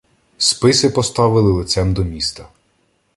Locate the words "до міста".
1.93-2.47